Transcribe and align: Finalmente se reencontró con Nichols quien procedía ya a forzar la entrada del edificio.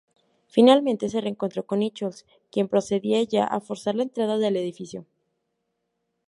Finalmente 0.47 1.09
se 1.09 1.21
reencontró 1.21 1.67
con 1.67 1.77
Nichols 1.77 2.25
quien 2.51 2.67
procedía 2.67 3.21
ya 3.21 3.43
a 3.45 3.59
forzar 3.61 3.93
la 3.93 4.01
entrada 4.01 4.39
del 4.39 4.57
edificio. 4.57 5.05